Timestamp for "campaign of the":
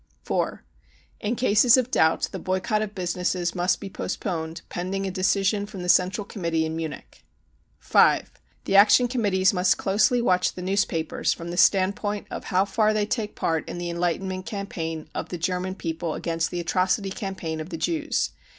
14.47-15.37, 17.11-17.77